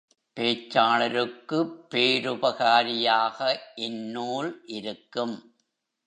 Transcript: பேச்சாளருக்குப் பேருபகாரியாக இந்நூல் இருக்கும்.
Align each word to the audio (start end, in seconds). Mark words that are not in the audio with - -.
பேச்சாளருக்குப் 0.37 1.73
பேருபகாரியாக 1.89 3.57
இந்நூல் 3.75 4.61
இருக்கும். 4.65 5.35